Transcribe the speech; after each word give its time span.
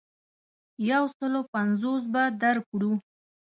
یو 0.89 1.03
سلو 1.17 1.41
پنځوس 1.51 2.03
به 2.13 2.23
درکړو. 2.41 2.91